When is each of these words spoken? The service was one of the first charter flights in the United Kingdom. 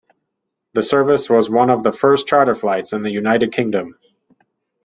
The 0.73 0.81
service 0.81 1.29
was 1.29 1.47
one 1.47 1.69
of 1.69 1.83
the 1.83 1.91
first 1.91 2.25
charter 2.25 2.55
flights 2.55 2.91
in 2.91 3.03
the 3.03 3.11
United 3.11 3.53
Kingdom. 3.53 3.99